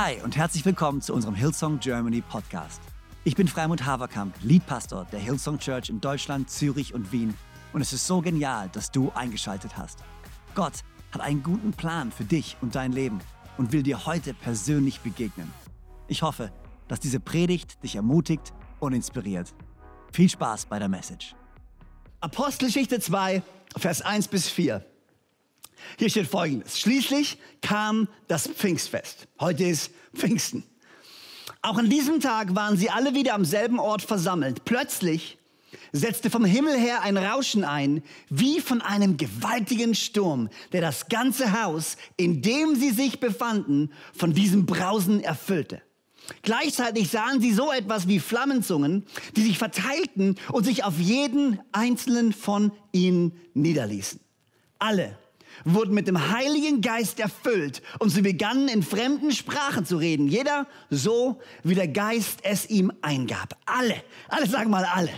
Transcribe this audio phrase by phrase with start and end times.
[0.00, 2.80] Hi und herzlich willkommen zu unserem Hillsong Germany Podcast.
[3.24, 7.34] Ich bin Freimund Haverkamp, Leadpastor der Hillsong Church in Deutschland, Zürich und Wien
[7.72, 9.98] und es ist so genial, dass du eingeschaltet hast.
[10.54, 13.18] Gott hat einen guten Plan für dich und dein Leben
[13.56, 15.52] und will dir heute persönlich begegnen.
[16.06, 16.52] Ich hoffe,
[16.86, 19.52] dass diese Predigt dich ermutigt und inspiriert.
[20.12, 21.34] Viel Spaß bei der Message.
[22.20, 23.42] Apostelgeschichte 2,
[23.76, 24.80] Vers 1 bis 4.
[25.98, 26.78] Hier steht folgendes.
[26.78, 29.28] Schließlich kam das Pfingstfest.
[29.40, 30.64] Heute ist Pfingsten.
[31.62, 34.64] Auch an diesem Tag waren sie alle wieder am selben Ort versammelt.
[34.64, 35.38] Plötzlich
[35.92, 41.62] setzte vom Himmel her ein Rauschen ein, wie von einem gewaltigen Sturm, der das ganze
[41.62, 45.82] Haus, in dem sie sich befanden, von diesem Brausen erfüllte.
[46.42, 52.32] Gleichzeitig sahen sie so etwas wie Flammenzungen, die sich verteilten und sich auf jeden einzelnen
[52.32, 54.20] von ihnen niederließen.
[54.78, 55.18] Alle
[55.64, 60.28] wurden mit dem Heiligen Geist erfüllt und sie begannen in fremden Sprachen zu reden.
[60.28, 63.56] Jeder so, wie der Geist es ihm eingab.
[63.66, 65.12] Alle, alle sagen mal alle.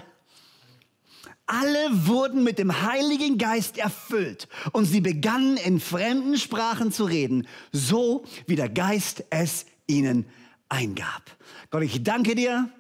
[1.47, 7.49] Alle wurden mit dem Heiligen Geist erfüllt und sie begannen in fremden Sprachen zu reden,
[7.73, 10.27] so wie der Geist es ihnen
[10.69, 11.37] eingab.
[11.71, 12.71] Gott, ich danke dir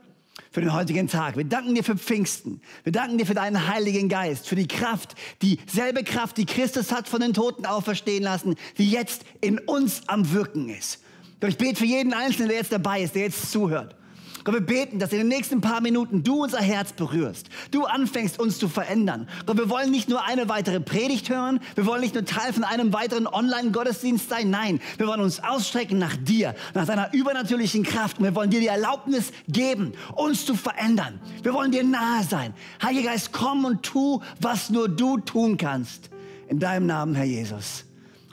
[0.51, 1.37] für den heutigen Tag.
[1.37, 2.61] Wir danken dir für Pfingsten.
[2.83, 7.09] Wir danken dir für deinen Heiligen Geist, für die Kraft, dieselbe Kraft, die Christus hat
[7.09, 11.03] von den Toten auferstehen lassen, die jetzt in uns am Wirken ist.
[11.39, 13.97] Doch ich bete für jeden Einzelnen, der jetzt dabei ist, der jetzt zuhört.
[14.45, 17.49] Gott, wir beten, dass in den nächsten paar Minuten du unser Herz berührst.
[17.71, 19.29] Du anfängst, uns zu verändern.
[19.47, 21.61] Gott, wir wollen nicht nur eine weitere Predigt hören.
[21.75, 24.51] Wir wollen nicht nur Teil von einem weiteren Online-Gottesdienst sein.
[24.51, 28.19] Nein, wir wollen uns ausstrecken nach dir, nach deiner übernatürlichen Kraft.
[28.19, 31.21] Und wir wollen dir die Erlaubnis geben, uns zu verändern.
[31.43, 32.55] Wir wollen dir nahe sein.
[32.83, 36.11] Heiliger Geist, komm und tu, was nur du tun kannst.
[36.49, 37.85] In deinem Namen, Herr Jesus.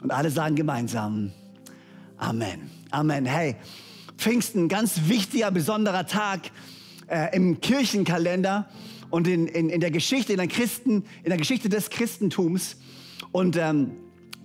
[0.02, 1.32] Und alle sagen gemeinsam
[2.18, 2.70] Amen.
[2.90, 3.26] Amen.
[3.26, 3.56] Hey.
[4.18, 6.50] Pfingsten, ganz wichtiger, besonderer Tag
[7.06, 8.68] äh, im Kirchenkalender
[9.10, 12.76] und in, in, in, der Geschichte, in der, Christen, in der Geschichte des Christentums.
[13.30, 13.92] Und ähm,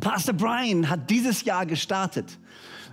[0.03, 2.37] Pastor Brian hat dieses Jahr gestartet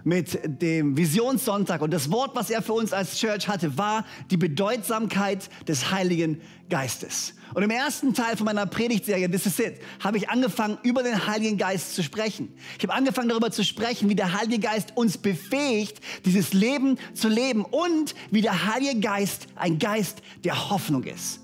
[0.04, 1.82] mit dem Visionssonntag.
[1.82, 6.40] Und das Wort, was er für uns als Church hatte, war die Bedeutsamkeit des Heiligen
[6.68, 7.34] Geistes.
[7.52, 11.26] Und im ersten Teil von meiner Predigtserie, This is it, habe ich angefangen, über den
[11.26, 12.54] Heiligen Geist zu sprechen.
[12.78, 17.28] Ich habe angefangen, darüber zu sprechen, wie der Heilige Geist uns befähigt, dieses Leben zu
[17.28, 21.40] leben und wie der Heilige Geist ein Geist der Hoffnung ist.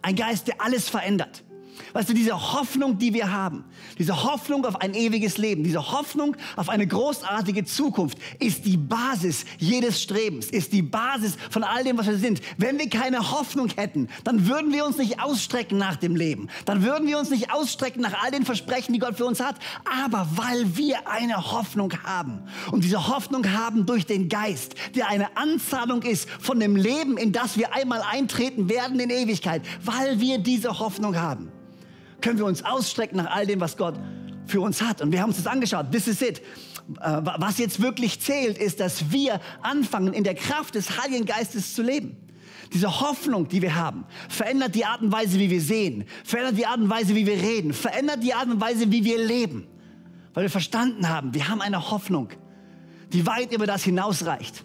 [0.00, 1.42] Ein Geist, der alles verändert.
[1.98, 3.64] Weißt du, diese Hoffnung, die wir haben,
[3.98, 9.44] diese Hoffnung auf ein ewiges Leben, diese Hoffnung auf eine großartige Zukunft ist die Basis
[9.58, 12.40] jedes Strebens, ist die Basis von all dem, was wir sind.
[12.56, 16.46] Wenn wir keine Hoffnung hätten, dann würden wir uns nicht ausstrecken nach dem Leben.
[16.66, 19.56] Dann würden wir uns nicht ausstrecken nach all den Versprechen, die Gott für uns hat.
[19.84, 25.36] Aber weil wir eine Hoffnung haben und diese Hoffnung haben durch den Geist, der eine
[25.36, 30.38] Anzahlung ist von dem Leben, in das wir einmal eintreten werden in Ewigkeit, weil wir
[30.38, 31.50] diese Hoffnung haben
[32.20, 33.94] können wir uns ausstrecken nach all dem, was Gott
[34.46, 35.00] für uns hat.
[35.02, 35.90] Und wir haben uns das angeschaut.
[35.92, 36.40] This is it.
[37.00, 41.74] Äh, was jetzt wirklich zählt, ist, dass wir anfangen, in der Kraft des Heiligen Geistes
[41.74, 42.16] zu leben.
[42.72, 46.66] Diese Hoffnung, die wir haben, verändert die Art und Weise, wie wir sehen, verändert die
[46.66, 49.66] Art und Weise, wie wir reden, verändert die Art und Weise, wie wir leben.
[50.34, 52.28] Weil wir verstanden haben, wir haben eine Hoffnung,
[53.12, 54.64] die weit über das hinausreicht.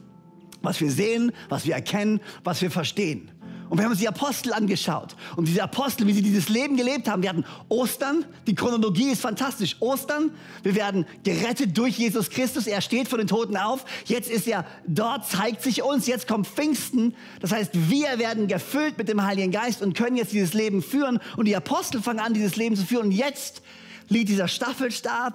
[0.61, 3.31] Was wir sehen, was wir erkennen, was wir verstehen.
[3.73, 5.15] Und wir haben uns die Apostel angeschaut.
[5.35, 7.23] Und diese Apostel, wie sie dieses Leben gelebt haben.
[7.23, 8.23] Wir hatten Ostern.
[8.45, 9.77] Die Chronologie ist fantastisch.
[9.79, 10.29] Ostern.
[10.61, 12.67] Wir werden gerettet durch Jesus Christus.
[12.67, 13.83] Er steht vor den Toten auf.
[14.05, 16.05] Jetzt ist er dort, zeigt sich uns.
[16.05, 17.15] Jetzt kommt Pfingsten.
[17.39, 21.19] Das heißt, wir werden gefüllt mit dem Heiligen Geist und können jetzt dieses Leben führen.
[21.35, 23.07] Und die Apostel fangen an, dieses Leben zu führen.
[23.07, 23.63] Und jetzt
[24.07, 25.33] liegt dieser Staffelstab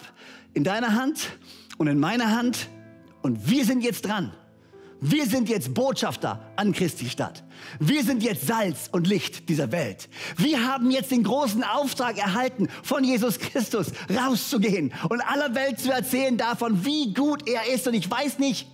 [0.55, 1.31] in deiner Hand
[1.77, 2.69] und in meiner Hand.
[3.21, 4.33] Und wir sind jetzt dran.
[5.01, 7.45] Wir sind jetzt Botschafter an Christi Stadt.
[7.79, 10.09] Wir sind jetzt Salz und Licht dieser Welt.
[10.37, 15.93] Wir haben jetzt den großen Auftrag erhalten, von Jesus Christus rauszugehen und aller Welt zu
[15.93, 17.87] erzählen davon, wie gut er ist.
[17.87, 18.67] Und ich weiß nicht,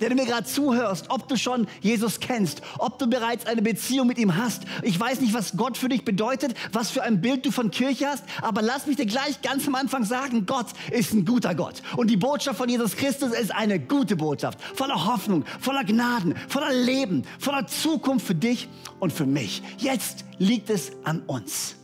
[0.00, 4.06] der du mir gerade zuhörst, ob du schon Jesus kennst, ob du bereits eine Beziehung
[4.06, 4.62] mit ihm hast.
[4.82, 8.06] Ich weiß nicht, was Gott für dich bedeutet, was für ein Bild du von Kirche
[8.06, 11.82] hast, aber lass mich dir gleich ganz am Anfang sagen, Gott ist ein guter Gott.
[11.96, 16.72] Und die Botschaft von Jesus Christus ist eine gute Botschaft, voller Hoffnung, voller Gnaden, voller
[16.72, 18.68] Leben, voller Zukunft für dich
[19.00, 19.62] und für mich.
[19.78, 21.76] Jetzt liegt es an uns.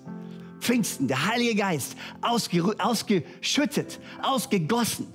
[0.61, 5.07] Pfingsten, der Heilige Geist, ausgeschüttet, ausgegossen.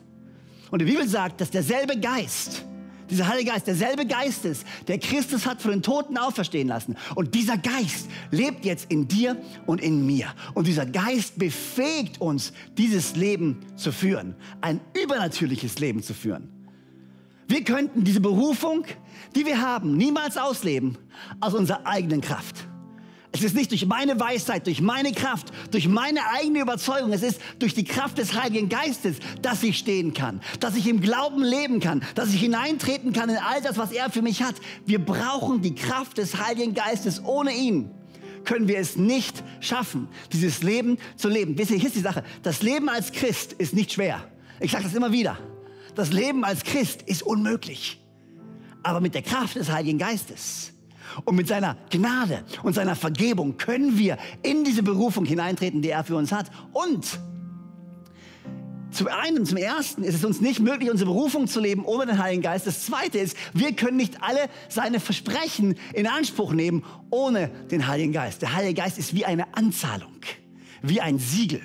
[0.71, 2.65] Und die Bibel sagt, dass derselbe Geist,
[3.09, 6.95] dieser Heilige Geist, derselbe Geist ist, der Christus hat von den Toten auferstehen lassen.
[7.15, 10.33] Und dieser Geist lebt jetzt in dir und in mir.
[10.53, 14.35] Und dieser Geist befähigt uns, dieses Leben zu führen.
[14.61, 16.49] Ein übernatürliches Leben zu führen.
[17.47, 18.85] Wir könnten diese Berufung,
[19.35, 20.97] die wir haben, niemals ausleben
[21.39, 22.67] aus unserer eigenen Kraft.
[23.35, 27.11] Es ist nicht durch meine Weisheit, durch meine Kraft, durch meine eigene Überzeugung.
[27.11, 31.01] Es ist durch die Kraft des Heiligen Geistes, dass ich stehen kann, dass ich im
[31.01, 34.55] Glauben leben kann, dass ich hineintreten kann in all das, was er für mich hat.
[34.85, 37.25] Wir brauchen die Kraft des Heiligen Geistes.
[37.25, 37.91] Ohne ihn
[38.45, 41.57] können wir es nicht schaffen, dieses Leben zu leben.
[41.57, 42.23] Wisst ihr, hier ist die Sache.
[42.41, 44.23] Das Leben als Christ ist nicht schwer.
[44.61, 45.37] Ich sage das immer wieder.
[45.93, 48.01] Das Leben als Christ ist unmöglich.
[48.81, 50.74] Aber mit der Kraft des Heiligen Geistes
[51.23, 56.03] und mit seiner Gnade und seiner Vergebung können wir in diese Berufung hineintreten, die er
[56.03, 56.49] für uns hat.
[56.73, 57.19] Und
[58.91, 62.17] zum einen, zum ersten ist es uns nicht möglich, unsere Berufung zu leben ohne den
[62.17, 62.65] Heiligen Geist.
[62.65, 68.13] Das zweite ist, wir können nicht alle seine Versprechen in Anspruch nehmen ohne den Heiligen
[68.13, 68.41] Geist.
[68.41, 70.21] Der Heilige Geist ist wie eine Anzahlung,
[70.81, 71.61] wie ein Siegel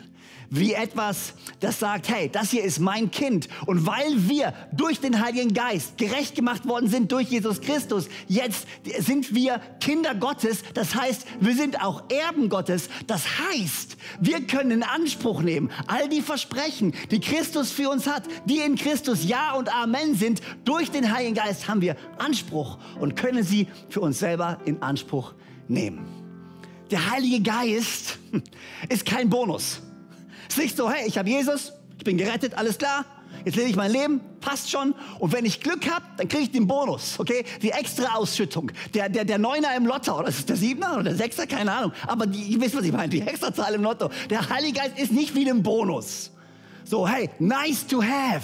[0.50, 3.48] wie etwas, das sagt, hey, das hier ist mein Kind.
[3.66, 8.66] Und weil wir durch den Heiligen Geist gerecht gemacht worden sind durch Jesus Christus, jetzt
[8.98, 10.64] sind wir Kinder Gottes.
[10.74, 12.88] Das heißt, wir sind auch Erben Gottes.
[13.06, 18.24] Das heißt, wir können in Anspruch nehmen, all die Versprechen, die Christus für uns hat,
[18.44, 20.40] die in Christus Ja und Amen sind.
[20.64, 25.34] Durch den Heiligen Geist haben wir Anspruch und können sie für uns selber in Anspruch
[25.68, 26.06] nehmen.
[26.90, 28.18] Der Heilige Geist
[28.88, 29.80] ist kein Bonus.
[30.50, 33.04] Es ist nicht so, hey, ich habe Jesus, ich bin gerettet, alles klar.
[33.44, 34.96] Jetzt lebe ich mein Leben, passt schon.
[35.20, 37.44] Und wenn ich Glück habe, dann kriege ich den Bonus, okay?
[37.62, 38.72] Die extra Ausschüttung.
[38.92, 41.92] Der, der, der Neuner im Lotto, oder ist der Siebener oder der Sechser, keine Ahnung.
[42.08, 44.10] Aber die, ihr wisst, was ich meine, die extra Zahl im Lotto.
[44.28, 46.32] Der Heilige Geist ist nicht wie ein Bonus.
[46.84, 48.42] So, hey, nice to have.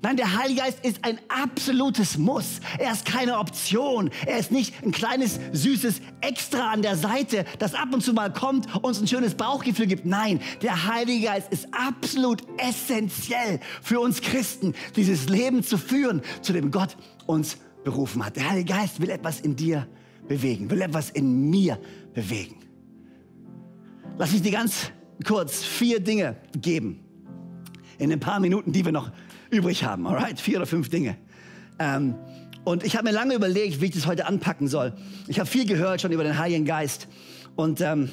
[0.00, 2.60] Nein, der Heilige Geist ist ein absolutes Muss.
[2.78, 4.10] Er ist keine Option.
[4.26, 8.32] Er ist nicht ein kleines, süßes Extra an der Seite, das ab und zu mal
[8.32, 10.06] kommt, uns ein schönes Bauchgefühl gibt.
[10.06, 16.52] Nein, der Heilige Geist ist absolut essentiell für uns Christen, dieses Leben zu führen, zu
[16.52, 16.96] dem Gott
[17.26, 18.36] uns berufen hat.
[18.36, 19.88] Der Heilige Geist will etwas in dir
[20.28, 21.78] bewegen, will etwas in mir
[22.14, 22.56] bewegen.
[24.16, 24.92] Lass mich dir ganz
[25.24, 27.00] kurz vier Dinge geben
[27.98, 29.10] in ein paar Minuten, die wir noch
[29.50, 30.06] übrig haben.
[30.06, 31.16] Alright, vier oder fünf Dinge.
[31.78, 32.14] Ähm,
[32.64, 34.92] und ich habe mir lange überlegt, wie ich das heute anpacken soll.
[35.26, 37.08] Ich habe viel gehört schon über den Heiligen Geist.
[37.56, 38.10] Und ähm,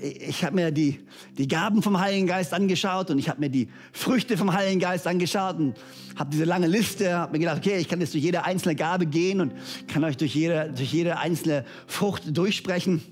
[0.00, 0.98] ich habe mir die,
[1.38, 5.06] die Gaben vom Heiligen Geist angeschaut und ich habe mir die Früchte vom Heiligen Geist
[5.06, 5.76] angeschaut und
[6.16, 9.06] habe diese lange Liste, habe mir gedacht, okay, ich kann jetzt durch jede einzelne Gabe
[9.06, 9.52] gehen und
[9.86, 13.02] kann euch durch jede, durch jede einzelne Frucht durchsprechen.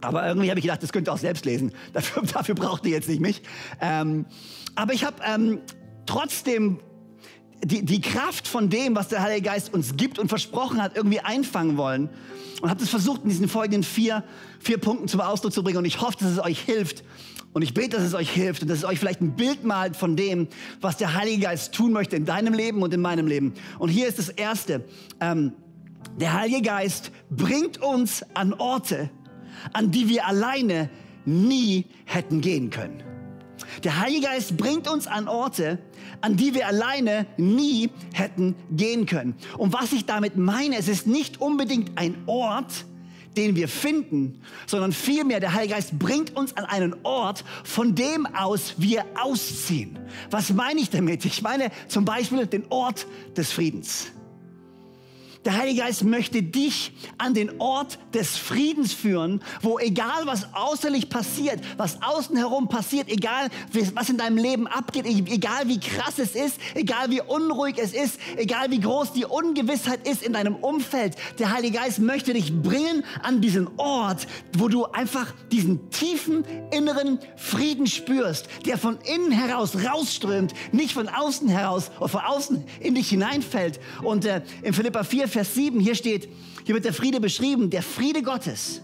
[0.00, 1.72] Aber irgendwie habe ich gedacht, das könnt ihr auch selbst lesen.
[1.92, 3.42] Dafür, dafür braucht ihr jetzt nicht mich.
[3.80, 4.26] Ähm,
[4.74, 5.60] aber ich habe ähm,
[6.08, 6.80] trotzdem
[7.64, 11.20] die, die Kraft von dem, was der Heilige Geist uns gibt und versprochen hat, irgendwie
[11.20, 12.08] einfangen wollen.
[12.60, 14.24] Und habe das versucht, in diesen folgenden vier,
[14.60, 15.78] vier Punkten zum Ausdruck zu bringen.
[15.78, 17.04] Und ich hoffe, dass es euch hilft.
[17.52, 19.96] Und ich bete, dass es euch hilft und dass es euch vielleicht ein Bild malt
[19.96, 20.48] von dem,
[20.80, 23.54] was der Heilige Geist tun möchte in deinem Leben und in meinem Leben.
[23.78, 24.84] Und hier ist das Erste.
[25.20, 25.52] Ähm,
[26.20, 29.10] der Heilige Geist bringt uns an Orte,
[29.72, 30.90] an die wir alleine
[31.24, 33.07] nie hätten gehen können.
[33.84, 35.78] Der Heilige Geist bringt uns an Orte,
[36.20, 39.34] an die wir alleine nie hätten gehen können.
[39.56, 42.84] Und was ich damit meine, es ist nicht unbedingt ein Ort,
[43.36, 48.26] den wir finden, sondern vielmehr der Heilige Geist bringt uns an einen Ort, von dem
[48.26, 49.98] aus wir ausziehen.
[50.30, 51.24] Was meine ich damit?
[51.24, 53.06] Ich meine zum Beispiel den Ort
[53.36, 54.08] des Friedens.
[55.44, 61.08] Der Heilige Geist möchte dich an den Ort des Friedens führen, wo egal was außerlich
[61.08, 63.48] passiert, was außen herum passiert, egal
[63.94, 68.18] was in deinem Leben abgeht, egal wie krass es ist, egal wie unruhig es ist,
[68.36, 73.04] egal wie groß die Ungewissheit ist in deinem Umfeld, der Heilige Geist möchte dich bringen
[73.22, 74.26] an diesen Ort,
[74.56, 81.08] wo du einfach diesen tiefen inneren Frieden spürst, der von innen heraus rausströmt, nicht von
[81.08, 83.78] außen heraus oder von außen in dich hineinfällt.
[84.02, 86.28] Und äh, in Philippa 4, Vers 7, hier steht,
[86.64, 88.82] hier wird der Friede beschrieben, der Friede Gottes,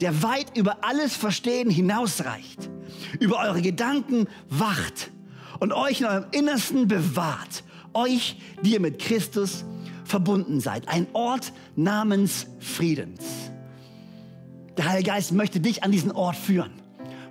[0.00, 2.70] der weit über alles Verstehen hinausreicht,
[3.18, 5.10] über eure Gedanken wacht
[5.58, 9.64] und euch in eurem Innersten bewahrt, euch, die ihr mit Christus
[10.04, 10.88] verbunden seid.
[10.88, 13.22] Ein Ort namens Friedens.
[14.76, 16.72] Der Heilige Geist möchte dich an diesen Ort führen,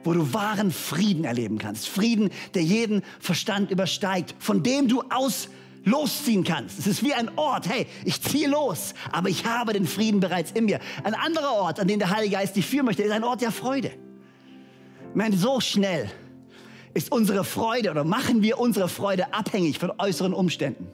[0.03, 1.89] wo du wahren Frieden erleben kannst.
[1.89, 5.49] Frieden, der jeden Verstand übersteigt, von dem du aus
[5.83, 6.79] losziehen kannst.
[6.79, 7.67] Es ist wie ein Ort.
[7.67, 10.79] Hey, ich ziehe los, aber ich habe den Frieden bereits in mir.
[11.03, 13.51] Ein anderer Ort, an den der Heilige Geist dich führen möchte, ist ein Ort der
[13.51, 13.91] Freude.
[15.13, 16.09] Meine, so schnell
[16.93, 20.87] ist unsere Freude oder machen wir unsere Freude abhängig von äußeren Umständen.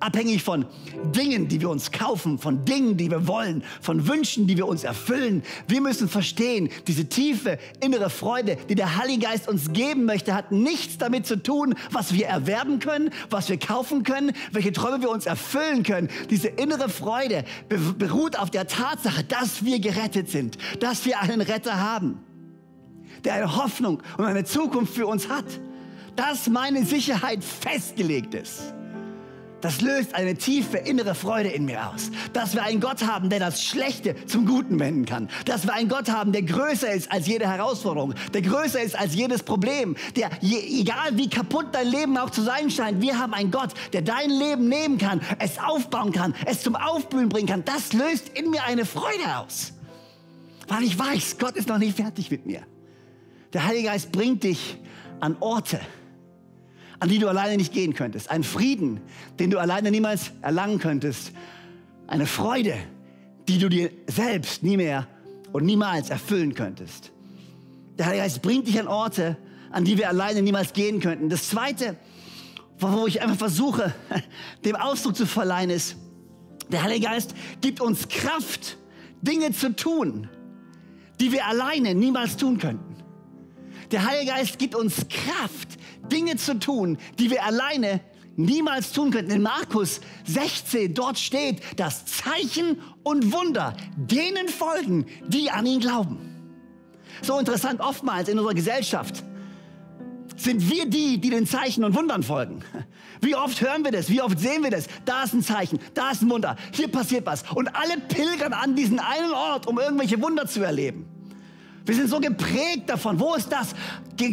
[0.00, 0.66] Abhängig von
[1.14, 4.84] Dingen, die wir uns kaufen, von Dingen, die wir wollen, von Wünschen, die wir uns
[4.84, 5.42] erfüllen.
[5.68, 10.52] Wir müssen verstehen, diese tiefe innere Freude, die der Heilige Geist uns geben möchte, hat
[10.52, 15.10] nichts damit zu tun, was wir erwerben können, was wir kaufen können, welche Träume wir
[15.10, 16.08] uns erfüllen können.
[16.30, 21.80] Diese innere Freude beruht auf der Tatsache, dass wir gerettet sind, dass wir einen Retter
[21.80, 22.18] haben,
[23.24, 25.46] der eine Hoffnung und eine Zukunft für uns hat,
[26.16, 28.74] dass meine Sicherheit festgelegt ist.
[29.64, 32.10] Das löst eine tiefe innere Freude in mir aus.
[32.34, 35.30] Dass wir einen Gott haben, der das Schlechte zum Guten wenden kann.
[35.46, 39.14] Dass wir einen Gott haben, der größer ist als jede Herausforderung, der größer ist als
[39.14, 43.32] jedes Problem, der, je, egal wie kaputt dein Leben auch zu sein scheint, wir haben
[43.32, 47.64] einen Gott, der dein Leben nehmen kann, es aufbauen kann, es zum Aufblühen bringen kann.
[47.64, 49.72] Das löst in mir eine Freude aus.
[50.68, 52.60] Weil ich weiß, Gott ist noch nicht fertig mit mir.
[53.54, 54.76] Der Heilige Geist bringt dich
[55.20, 55.80] an Orte,
[57.04, 58.30] an die du alleine nicht gehen könntest.
[58.30, 58.98] Ein Frieden,
[59.38, 61.32] den du alleine niemals erlangen könntest.
[62.06, 62.78] Eine Freude,
[63.46, 65.06] die du dir selbst nie mehr
[65.52, 67.12] und niemals erfüllen könntest.
[67.98, 69.36] Der Heilige Geist bringt dich an Orte,
[69.70, 71.28] an die wir alleine niemals gehen könnten.
[71.28, 71.96] Das Zweite,
[72.78, 73.92] wo ich einfach versuche,
[74.64, 75.96] dem Ausdruck zu verleihen, ist,
[76.70, 78.78] der Heilige Geist gibt uns Kraft,
[79.20, 80.30] Dinge zu tun,
[81.20, 82.96] die wir alleine niemals tun könnten.
[83.90, 85.78] Der Heilige Geist gibt uns Kraft,
[86.10, 88.00] Dinge zu tun, die wir alleine
[88.36, 89.30] niemals tun könnten.
[89.30, 96.30] In Markus 16, dort steht, dass Zeichen und Wunder denen folgen, die an ihn glauben.
[97.22, 99.22] So interessant, oftmals in unserer Gesellschaft
[100.36, 102.60] sind wir die, die den Zeichen und Wundern folgen.
[103.20, 104.10] Wie oft hören wir das?
[104.10, 104.86] Wie oft sehen wir das?
[105.04, 107.44] Da ist ein Zeichen, da ist ein Wunder, hier passiert was.
[107.54, 111.06] Und alle pilgern an diesen einen Ort, um irgendwelche Wunder zu erleben.
[111.86, 113.20] Wir sind so geprägt davon.
[113.20, 113.74] Wo ist das?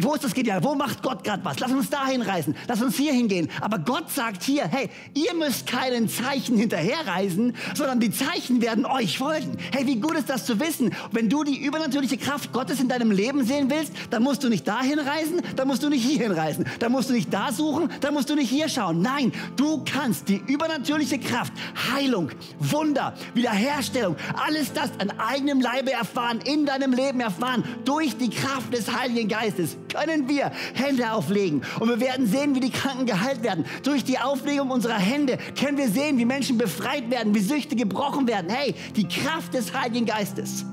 [0.00, 0.62] Wo ist das Genial?
[0.64, 1.58] Wo macht Gott gerade was?
[1.58, 2.54] Lass uns da hinreisen.
[2.66, 3.50] Lass uns hier hingehen.
[3.60, 9.18] Aber Gott sagt hier, hey, ihr müsst keinen Zeichen hinterherreisen, sondern die Zeichen werden euch
[9.18, 9.58] folgen.
[9.72, 10.94] Hey, wie gut ist das zu wissen?
[11.10, 14.66] Wenn du die übernatürliche Kraft Gottes in deinem Leben sehen willst, dann musst du nicht
[14.66, 16.64] dahin reisen, dann musst du nicht hier hinreisen.
[16.78, 19.02] Dann musst du nicht da suchen, dann musst du nicht hier schauen.
[19.02, 21.52] Nein, du kannst die übernatürliche Kraft,
[21.92, 22.30] Heilung,
[22.60, 28.30] Wunder, Wiederherstellung, alles das an eigenem Leibe erfahren, in deinem Leben erfahren erfahren, durch die
[28.30, 31.62] Kraft des Heiligen Geistes können wir Hände auflegen.
[31.80, 33.64] Und wir werden sehen, wie die Kranken geheilt werden.
[33.82, 38.26] Durch die Auflegung unserer Hände können wir sehen, wie Menschen befreit werden, wie Süchte gebrochen
[38.26, 38.50] werden.
[38.50, 40.64] Hey, die Kraft des Heiligen Geistes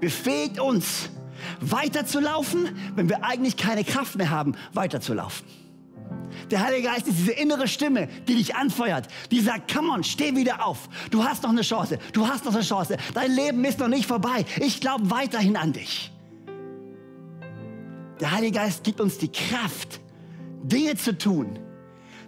[0.00, 1.10] befähigt uns,
[1.60, 5.63] weiterzulaufen, wenn wir eigentlich keine Kraft mehr haben, weiterzulaufen.
[6.50, 10.34] Der Heilige Geist ist diese innere Stimme, die dich anfeuert, die sagt, come on, steh
[10.36, 10.88] wieder auf.
[11.10, 12.96] Du hast noch eine Chance, du hast noch eine Chance.
[13.14, 14.44] Dein Leben ist noch nicht vorbei.
[14.60, 16.10] Ich glaube weiterhin an dich.
[18.20, 20.00] Der Heilige Geist gibt uns die Kraft,
[20.62, 21.58] Dinge zu tun,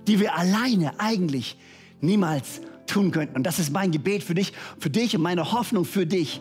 [0.06, 1.56] die wir alleine eigentlich
[2.00, 3.36] niemals tun könnten.
[3.36, 6.40] Und das ist mein Gebet für dich, für dich und meine Hoffnung für dich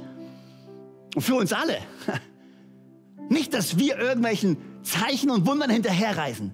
[1.15, 1.77] und für uns alle.
[3.29, 6.53] Nicht, dass wir irgendwelchen Zeichen und Wundern hinterherreisen,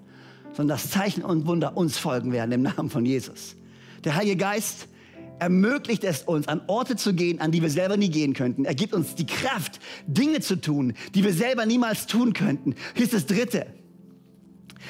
[0.53, 3.55] sondern dass Zeichen und Wunder uns folgen werden im Namen von Jesus.
[4.03, 4.88] Der Heilige Geist
[5.39, 8.63] ermöglicht es uns, an Orte zu gehen, an die wir selber nie gehen könnten.
[8.63, 12.75] Er gibt uns die Kraft, Dinge zu tun, die wir selber niemals tun könnten.
[12.96, 13.65] Hier ist das Dritte.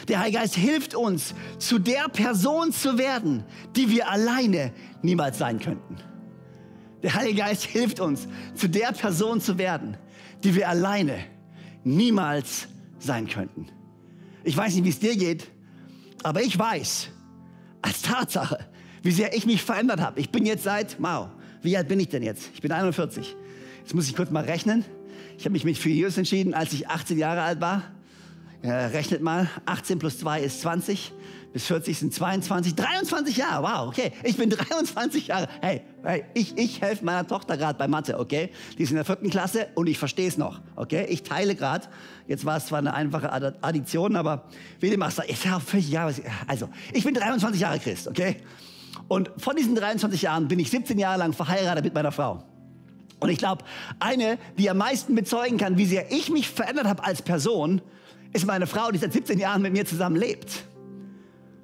[0.07, 3.43] Der Heilige Geist hilft uns, zu der Person zu werden,
[3.75, 5.97] die wir alleine niemals sein könnten.
[7.03, 9.97] Der Heilige Geist hilft uns, zu der Person zu werden,
[10.43, 11.17] die wir alleine
[11.83, 12.67] niemals
[12.99, 13.67] sein könnten.
[14.43, 15.47] Ich weiß nicht, wie es dir geht,
[16.23, 17.09] aber ich weiß
[17.81, 18.59] als Tatsache,
[19.03, 20.19] wie sehr ich mich verändert habe.
[20.19, 21.29] Ich bin jetzt seit, wow,
[21.61, 22.49] wie alt bin ich denn jetzt?
[22.53, 23.35] Ich bin 41.
[23.79, 24.85] Jetzt muss ich kurz mal rechnen.
[25.37, 27.83] Ich habe mich für Jesus entschieden, als ich 18 Jahre alt war.
[28.63, 31.13] Ja, rechnet mal, 18 plus 2 ist 20
[31.53, 33.63] bis 40 sind 22, 23 Jahre.
[33.63, 34.11] Wow, okay.
[34.23, 35.49] Ich bin 23 Jahre.
[35.61, 38.51] Hey, hey ich, ich helfe meiner Tochter gerade bei Mathe, okay?
[38.77, 41.05] Die ist in der vierten Klasse und ich verstehe es noch, okay?
[41.09, 41.87] Ich teile gerade.
[42.27, 43.31] Jetzt war es zwar eine einfache
[43.61, 44.45] Addition, aber
[44.79, 46.13] wie dem auch sei, ich habe 40 Jahre.
[46.47, 48.37] Also, ich bin 23 Jahre Christ, okay?
[49.07, 52.43] Und von diesen 23 Jahren bin ich 17 Jahre lang verheiratet mit meiner Frau.
[53.19, 53.63] Und ich glaube,
[53.99, 57.81] eine, die am meisten bezeugen kann, wie sehr ich mich verändert habe als Person,
[58.33, 60.63] ist meine Frau, die seit 17 Jahren mit mir zusammen lebt.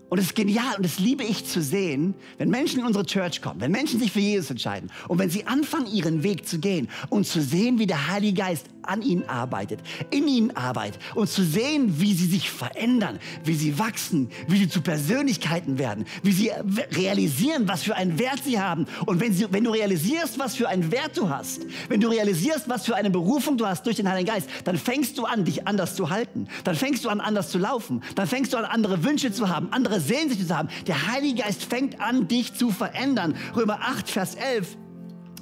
[0.10, 3.42] Und es ist genial und das liebe ich zu sehen, wenn Menschen in unsere Church
[3.42, 6.88] kommen, wenn Menschen sich für Jesus entscheiden und wenn sie anfangen, ihren Weg zu gehen
[7.10, 9.80] und zu sehen, wie der Heilige Geist an ihnen arbeitet,
[10.12, 14.70] in ihnen arbeitet und zu sehen, wie sie sich verändern, wie sie wachsen, wie sie
[14.70, 16.52] zu Persönlichkeiten werden, wie sie
[16.96, 18.86] realisieren, was für einen Wert sie haben.
[19.06, 22.70] Und wenn, sie, wenn du realisierst, was für einen Wert du hast, wenn du realisierst,
[22.70, 25.68] was für eine Berufung du hast durch den Heiligen Geist, dann fängst du an, dich
[25.68, 26.48] anders zu halten.
[26.64, 28.02] Dann fängst du an, anders zu laufen.
[28.16, 30.70] Dann fängst du an, andere Wünsche zu haben, andere Sehnsüchte zu haben.
[30.88, 33.36] Der Heilige Geist fängt an, dich zu verändern.
[33.56, 34.78] Römer 8, Vers 11.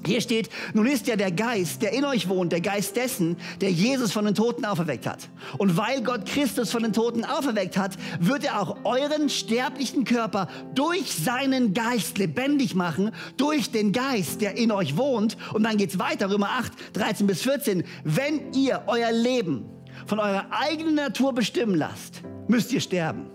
[0.05, 3.71] Hier steht, nun ist ja der Geist, der in euch wohnt, der Geist dessen, der
[3.71, 5.29] Jesus von den Toten auferweckt hat.
[5.57, 10.47] Und weil Gott Christus von den Toten auferweckt hat, wird er auch euren sterblichen Körper
[10.75, 15.37] durch seinen Geist lebendig machen, durch den Geist, der in euch wohnt.
[15.53, 17.83] Und dann geht's weiter, Römer 8, 13 bis 14.
[18.03, 19.65] Wenn ihr euer Leben
[20.05, 23.27] von eurer eigenen Natur bestimmen lasst, müsst ihr sterben.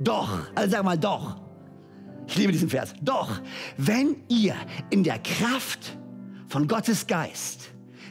[0.00, 1.36] Doch, also sag mal doch.
[2.28, 2.94] Ich liebe diesen Vers.
[3.00, 3.40] Doch,
[3.76, 4.54] wenn ihr
[4.90, 5.97] in der Kraft
[6.48, 7.70] von Gottes Geist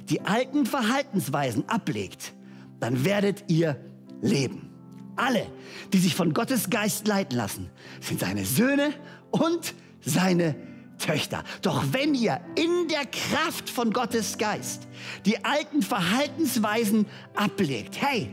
[0.10, 2.34] die alten Verhaltensweisen ablegt,
[2.79, 3.79] dann werdet ihr
[4.22, 4.70] leben.
[5.15, 5.48] Alle,
[5.91, 8.94] die sich von Gottes Geist leiten lassen, sind seine Söhne
[9.32, 10.56] und seine
[11.00, 11.44] Töchter.
[11.62, 14.88] Doch wenn ihr in der Kraft von Gottes Geist
[15.25, 18.32] die alten Verhaltensweisen ablegt, hey,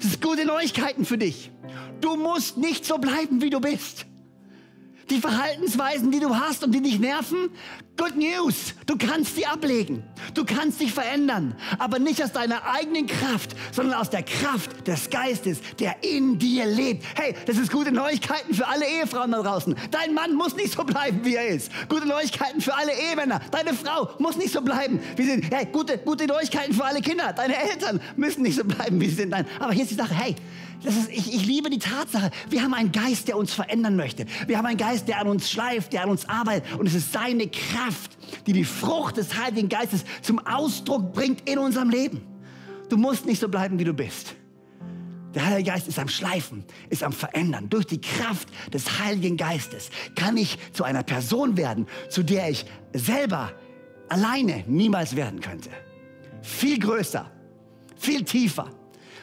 [0.00, 1.50] das ist gute Neuigkeiten für dich.
[2.00, 4.06] Du musst nicht so bleiben, wie du bist.
[5.10, 7.50] Die Verhaltensweisen, die du hast und die dich nerven,
[7.96, 8.74] good news.
[8.86, 10.04] Du kannst sie ablegen.
[10.34, 11.56] Du kannst dich verändern.
[11.80, 16.64] Aber nicht aus deiner eigenen Kraft, sondern aus der Kraft des Geistes, der in dir
[16.64, 17.04] lebt.
[17.16, 19.74] Hey, das ist gute Neuigkeiten für alle Ehefrauen da draußen.
[19.90, 21.72] Dein Mann muss nicht so bleiben, wie er ist.
[21.88, 23.40] Gute Neuigkeiten für alle Ehemänner.
[23.50, 25.52] Deine Frau muss nicht so bleiben, wie sie sind.
[25.52, 27.32] Hey, gute, gute Neuigkeiten für alle Kinder.
[27.32, 29.30] Deine Eltern müssen nicht so bleiben, wie sie sind.
[29.30, 30.36] Nein, aber hier ist die Sache, hey,
[30.84, 34.26] ist, ich, ich liebe die Tatsache, wir haben einen Geist, der uns verändern möchte.
[34.46, 36.72] Wir haben einen Geist, der an uns schleift, der an uns arbeitet.
[36.78, 41.58] Und es ist seine Kraft, die die Frucht des Heiligen Geistes zum Ausdruck bringt in
[41.58, 42.22] unserem Leben.
[42.88, 44.34] Du musst nicht so bleiben, wie du bist.
[45.34, 47.68] Der Heilige Geist ist am Schleifen, ist am Verändern.
[47.70, 52.66] Durch die Kraft des Heiligen Geistes kann ich zu einer Person werden, zu der ich
[52.92, 53.52] selber
[54.08, 55.70] alleine niemals werden könnte.
[56.42, 57.30] Viel größer,
[57.96, 58.70] viel tiefer,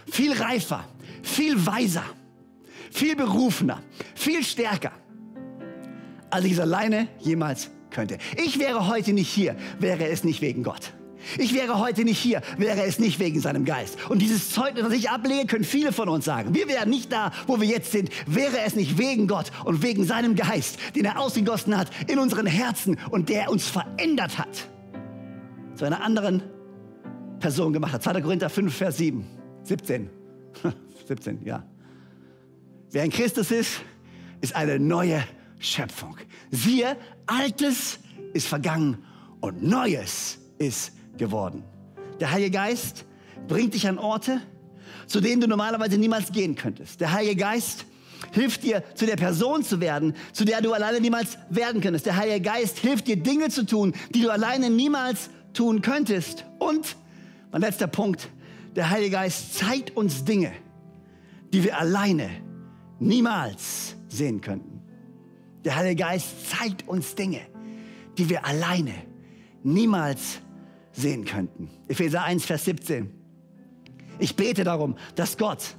[0.10, 0.86] viel reifer,
[1.22, 2.04] viel weiser,
[2.92, 3.82] viel berufener,
[4.16, 4.92] viel stärker,
[6.30, 8.18] als ich es alleine jemals könnte.
[8.44, 10.94] Ich wäre heute nicht hier, wäre es nicht wegen Gott.
[11.38, 13.98] Ich wäre heute nicht hier, wäre es nicht wegen seinem Geist.
[14.10, 16.54] Und dieses Zeugnis, das ich ablege, können viele von uns sagen.
[16.54, 20.06] Wir wären nicht da, wo wir jetzt sind, wäre es nicht wegen Gott und wegen
[20.06, 24.68] seinem Geist, den er ausgegossen hat in unseren Herzen und der uns verändert hat.
[25.76, 26.44] Zu einer anderen
[27.40, 28.04] Person gemacht hat.
[28.04, 28.22] 2.
[28.22, 29.26] Korinther 5, Vers 7,
[29.64, 30.10] 17.
[31.08, 31.64] 17, ja.
[32.92, 33.82] Wer in Christus ist,
[34.42, 35.24] ist eine neue
[35.60, 36.18] Schöpfung.
[36.52, 38.00] Siehe, Altes
[38.34, 38.98] ist vergangen
[39.42, 41.64] und Neues ist geworden.
[42.20, 43.06] Der Heilige Geist
[43.48, 44.42] bringt dich an Orte,
[45.08, 47.02] zu denen du normalerweise niemals gehen könntest.
[47.02, 47.86] Der Heilige Geist
[48.32, 52.06] hilft dir, zu der Person zu werden, zu der du alleine niemals werden könntest.
[52.06, 56.46] Der Heilige Geist hilft dir, Dinge zu tun, die du alleine niemals tun könntest.
[56.60, 56.96] Und,
[57.52, 58.30] mein letzter Punkt,
[58.78, 60.52] der Heilige Geist zeigt uns Dinge,
[61.52, 62.30] die wir alleine
[63.00, 64.82] niemals sehen könnten.
[65.66, 67.42] Der Heilige Geist zeigt uns Dinge,
[68.20, 68.94] die wir alleine
[69.64, 70.38] niemals
[70.92, 71.72] sehen könnten.
[71.88, 73.12] Epheser 1, Vers 17.
[74.20, 75.76] Ich bete darum, dass Gott,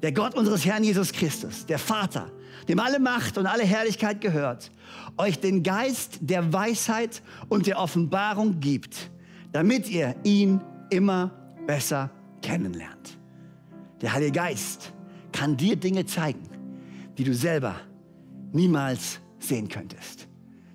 [0.00, 2.30] der Gott unseres Herrn Jesus Christus, der Vater,
[2.68, 4.70] dem alle Macht und alle Herrlichkeit gehört,
[5.16, 9.10] euch den Geist der Weisheit und der Offenbarung gibt,
[9.50, 12.10] damit ihr ihn immer besser
[12.42, 13.18] kennenlernt.
[14.00, 14.92] Der Heilige Geist
[15.32, 16.48] kann dir Dinge zeigen,
[17.16, 17.76] die du selber
[18.52, 20.28] niemals sehen könntest.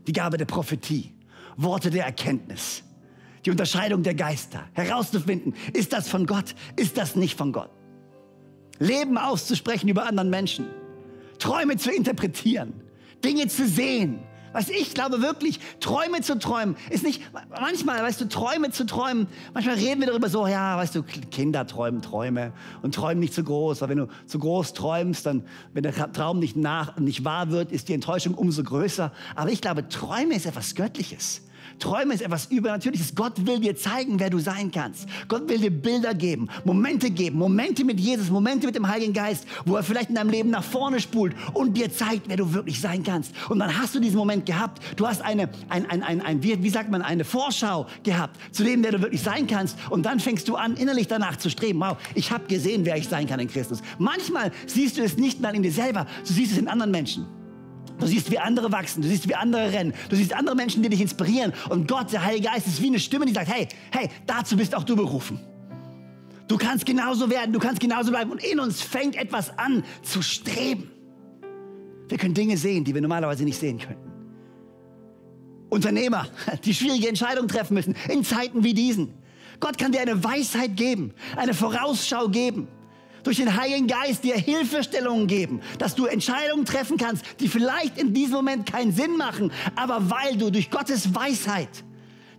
[0.08, 1.14] Die Gabe der Prophetie,
[1.58, 2.84] Worte der Erkenntnis,
[3.46, 7.70] die Unterscheidung der Geister, herauszufinden, ist das von Gott, ist das nicht von Gott.
[8.80, 10.66] Leben auszusprechen über anderen Menschen,
[11.38, 12.74] Träume zu interpretieren,
[13.24, 14.20] Dinge zu sehen,
[14.54, 17.22] Du, ich glaube wirklich, Träume zu träumen ist nicht,
[17.60, 21.68] manchmal, weißt du, Träume zu träumen, manchmal reden wir darüber so, ja, weißt du, Kinder
[21.68, 25.84] träumen Träume und träumen nicht zu groß, weil wenn du zu groß träumst, dann, wenn
[25.84, 29.12] der Traum nicht nach, nicht wahr wird, ist die Enttäuschung umso größer.
[29.36, 31.42] Aber ich glaube, Träume ist etwas Göttliches.
[31.80, 33.16] Träume ist etwas Übernatürliches.
[33.16, 35.08] Gott will dir zeigen, wer du sein kannst.
[35.28, 39.46] Gott will dir Bilder geben, Momente geben, Momente mit Jesus, Momente mit dem Heiligen Geist,
[39.66, 42.80] wo er vielleicht in deinem Leben nach vorne spult und dir zeigt, wer du wirklich
[42.80, 43.34] sein kannst.
[43.50, 44.82] Und dann hast du diesen Moment gehabt.
[44.98, 48.64] Du hast eine, ein, ein, ein, ein wie, wie sagt man, eine Vorschau gehabt zu
[48.64, 49.78] dem, wer du wirklich sein kannst.
[49.90, 51.80] Und dann fängst du an, innerlich danach zu streben.
[51.80, 53.82] Wow, ich habe gesehen, wer ich sein kann in Christus.
[53.98, 57.39] Manchmal siehst du es nicht mal in dir selber, du siehst es in anderen Menschen.
[58.00, 60.90] Du siehst, wie andere wachsen, du siehst, wie andere rennen, du siehst andere Menschen, die
[60.90, 61.54] dich inspirieren.
[61.70, 64.74] Und Gott, der Heilige Geist, ist wie eine Stimme, die sagt, hey, hey, dazu bist
[64.74, 65.40] auch du berufen.
[66.48, 68.32] Du kannst genauso werden, du kannst genauso bleiben.
[68.32, 70.90] Und in uns fängt etwas an zu streben.
[72.08, 74.10] Wir können Dinge sehen, die wir normalerweise nicht sehen könnten.
[75.70, 76.28] Unternehmer,
[76.66, 79.14] die schwierige Entscheidungen treffen müssen in Zeiten wie diesen.
[79.60, 82.68] Gott kann dir eine Weisheit geben, eine Vorausschau geben.
[83.30, 88.12] Durch den Heiligen Geist dir Hilfestellungen geben, dass du Entscheidungen treffen kannst, die vielleicht in
[88.12, 91.70] diesem Moment keinen Sinn machen, aber weil du durch Gottes Weisheit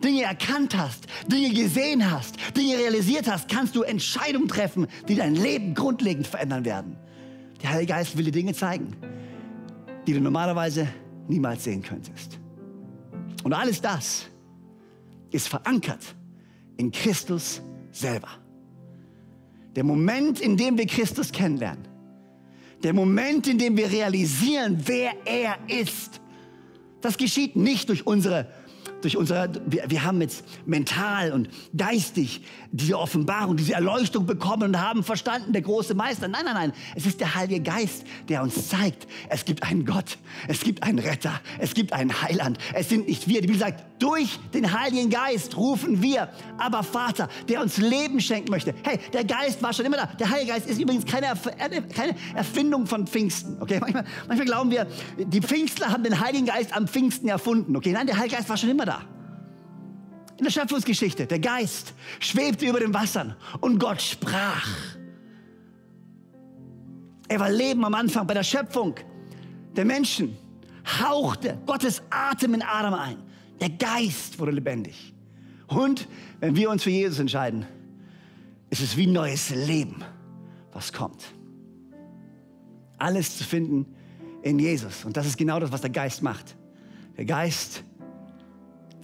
[0.03, 5.37] Dinge erkannt hast, Dinge gesehen hast, Dinge realisiert hast, kannst du Entscheidungen treffen, die dein
[5.37, 6.97] Leben grundlegend verändern werden.
[7.63, 8.97] Der Heilige Geist will dir Dinge zeigen,
[10.09, 10.89] die du normalerweise
[11.29, 12.41] niemals sehen könntest.
[13.45, 14.27] Und alles das
[15.31, 16.17] ist verankert
[16.79, 18.41] in Christus selber.
[19.77, 21.87] Der Moment, in dem wir Christus kennenlernen,
[22.83, 26.21] der Moment, in dem wir realisieren, wer er ist,
[27.01, 28.49] das geschieht nicht durch unsere
[29.03, 34.81] durch unsere, wir, wir haben jetzt mental und geistig diese Offenbarung, diese Erleuchtung bekommen und
[34.81, 36.29] haben verstanden, der große Meister.
[36.29, 36.73] Nein, nein, nein.
[36.95, 40.99] Es ist der Heilige Geist, der uns zeigt, es gibt einen Gott, es gibt einen
[40.99, 42.59] Retter, es gibt einen Heiland.
[42.75, 43.41] Es sind nicht wir.
[43.41, 48.51] Die Bibel sagt, durch den Heiligen Geist rufen wir, aber Vater, der uns Leben schenken
[48.51, 48.75] möchte.
[48.83, 50.07] Hey, der Geist war schon immer da.
[50.07, 53.57] Der Heilige Geist ist übrigens keine, Erf keine Erfindung von Pfingsten.
[53.61, 54.87] Okay, manchmal, manchmal glauben wir,
[55.19, 57.77] die Pfingstler haben den Heiligen Geist am Pfingsten erfunden.
[57.77, 59.03] Okay, nein, der Heilige Geist war schon immer da.
[60.39, 64.69] In der Schöpfungsgeschichte, der Geist schwebte über den Wassern und Gott sprach.
[67.29, 68.95] Er war Leben am Anfang bei der Schöpfung
[69.77, 70.37] der Menschen,
[71.01, 73.19] hauchte Gottes Atem in Adam ein.
[73.61, 75.15] Der Geist wurde lebendig.
[75.69, 76.09] Und
[76.41, 77.67] wenn wir uns für Jesus entscheiden,
[78.71, 80.03] ist es wie neues Leben,
[80.73, 81.23] was kommt.
[82.99, 83.87] Alles zu finden
[84.43, 85.05] in Jesus.
[85.05, 86.57] Und das ist genau das, was der Geist macht.
[87.17, 87.85] Der Geist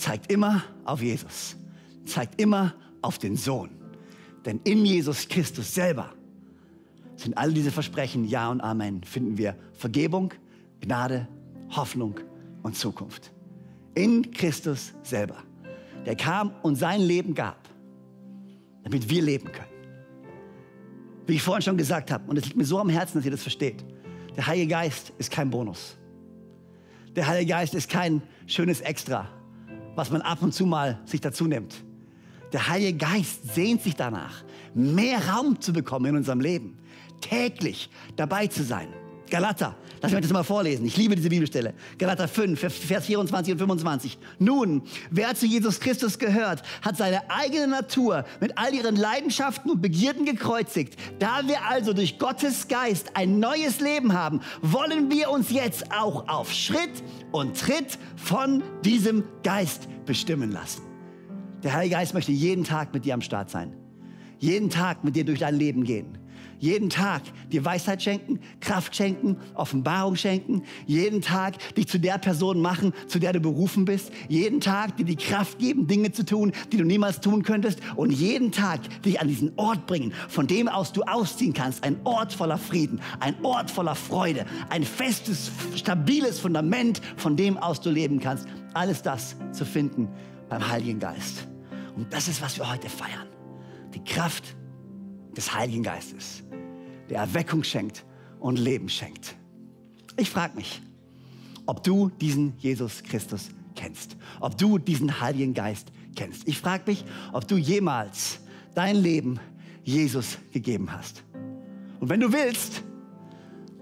[0.07, 1.57] zeigt immer auf Jesus,
[2.05, 3.71] zeigt immer auf den Sohn.
[4.45, 6.13] Denn in Jesus Christus selber
[7.17, 10.33] sind all diese Versprechen Ja und Amen, finden wir Vergebung,
[10.81, 11.27] Gnade,
[11.71, 12.21] Hoffnung
[12.63, 13.33] und Zukunft.
[13.97, 15.39] In Christus selber.
[16.05, 17.69] Der kam und sein Leben gab,
[18.85, 19.67] damit wir leben können.
[21.27, 23.33] Wie ich vorhin schon gesagt habe, und es liegt mir so am Herzen, dass ihr
[23.33, 23.85] das versteht.
[24.37, 25.97] Der Heilige Geist ist kein Bonus.
[27.17, 29.29] Der Heilige Geist ist kein schönes Extra,
[29.97, 31.75] was man ab und zu mal sich dazu nimmt.
[32.53, 36.79] Der Heilige Geist sehnt sich danach, mehr Raum zu bekommen in unserem Leben,
[37.21, 38.89] täglich dabei zu sein.
[39.31, 40.87] Galater, lass mich das mal vorlesen.
[40.87, 41.75] Ich liebe diese Bibelstelle.
[41.99, 44.19] Galater 5, Vers 24 und 25.
[44.39, 49.83] Nun, wer zu Jesus Christus gehört, hat seine eigene Natur mit all ihren Leidenschaften und
[49.83, 50.97] Begierden gekreuzigt.
[51.19, 56.29] Da wir also durch Gottes Geist ein neues Leben haben, wollen wir uns jetzt auch
[56.29, 60.83] auf Schritt und Tritt von diesem Geist bestimmen lassen.
[61.65, 63.75] Der Heilige Geist möchte jeden Tag mit dir am Start sein.
[64.39, 66.19] Jeden Tag mit dir durch dein Leben gehen
[66.59, 70.63] jeden Tag dir Weisheit schenken, Kraft schenken, Offenbarung schenken.
[70.87, 74.11] Jeden Tag dich zu der Person machen, zu der du berufen bist.
[74.29, 77.81] Jeden Tag dir die Kraft geben, Dinge zu tun, die du niemals tun könntest.
[77.97, 81.85] Und jeden Tag dich an diesen Ort bringen, von dem aus du ausziehen kannst.
[81.85, 87.81] Ein Ort voller Frieden, ein Ort voller Freude, ein festes, stabiles Fundament, von dem aus
[87.81, 88.47] du leben kannst.
[88.75, 90.09] Alles das zu finden
[90.49, 91.47] beim Heiligen Geist.
[91.97, 93.27] Und das ist, was wir heute feiern.
[93.95, 94.57] Die Kraft
[95.37, 96.43] des Heiligen Geistes
[97.09, 98.05] der Erweckung schenkt
[98.41, 99.37] und Leben schenkt.
[100.17, 100.83] Ich frage mich,
[101.67, 106.49] ob du diesen Jesus Christus kennst, ob du diesen Heiligen Geist kennst.
[106.49, 108.41] Ich frage mich, ob du jemals
[108.75, 109.39] dein Leben
[109.85, 111.23] Jesus gegeben hast.
[112.01, 112.83] Und wenn du willst,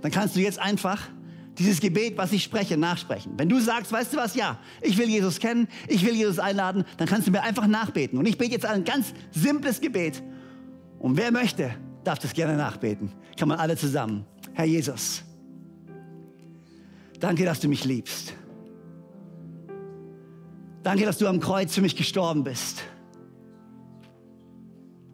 [0.02, 1.08] dann kannst du jetzt einfach
[1.58, 3.32] dieses Gebet, was ich spreche, nachsprechen.
[3.36, 6.84] Wenn du sagst, weißt du was, ja, ich will Jesus kennen, ich will Jesus einladen,
[6.96, 8.18] dann kannst du mir einfach nachbeten.
[8.18, 10.22] Und ich bete jetzt ein ganz simples Gebet.
[11.04, 11.70] Und wer möchte,
[12.02, 13.12] darf das gerne nachbeten.
[13.36, 14.24] Kann man alle zusammen.
[14.54, 15.22] Herr Jesus,
[17.20, 18.32] danke, dass du mich liebst.
[20.82, 22.84] Danke, dass du am Kreuz für mich gestorben bist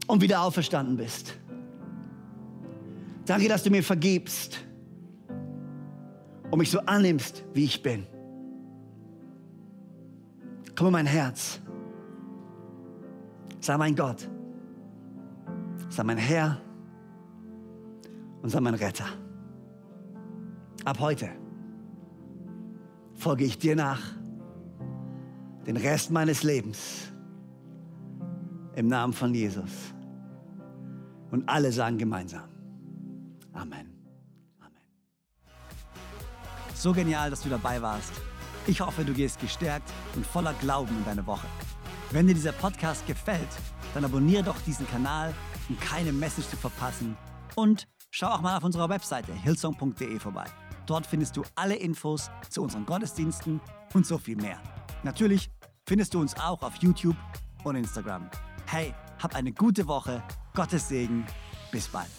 [0.07, 1.35] und wieder auferstanden bist.
[3.27, 4.61] Danke, dass du mir vergibst
[6.53, 8.07] und mich so annimmst, wie ich bin.
[10.77, 11.59] Komm in mein Herz.
[13.59, 14.29] Sei mein Gott.
[15.91, 16.57] Sei mein Herr
[18.43, 19.07] und sei mein Retter.
[20.85, 21.29] Ab heute
[23.15, 24.01] folge ich dir nach
[25.67, 27.13] den Rest meines Lebens
[28.77, 29.93] im Namen von Jesus.
[31.33, 32.49] Und alle sagen gemeinsam.
[33.53, 33.93] Amen.
[34.61, 34.87] Amen.
[36.75, 38.13] So genial, dass du dabei warst.
[38.69, 41.49] Ich hoffe, du gehst gestärkt und voller Glauben in deine Woche.
[42.13, 43.49] Wenn dir dieser Podcast gefällt,
[43.93, 45.35] dann abonniere doch diesen Kanal
[45.71, 47.17] um keine Message zu verpassen.
[47.55, 50.45] Und schau auch mal auf unserer Webseite hillsong.de vorbei.
[50.87, 53.61] Dort findest du alle Infos zu unseren Gottesdiensten
[53.95, 54.61] und so viel mehr.
[55.05, 55.51] Natürlich
[55.87, 57.17] findest du uns auch auf YouTube
[57.65, 58.29] und Instagram.
[58.67, 60.23] Hey, hab eine gute Woche,
[60.55, 61.25] Gottes Segen,
[61.71, 62.11] bis bald.